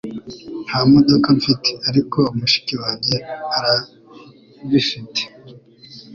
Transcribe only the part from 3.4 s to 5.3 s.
arabifite.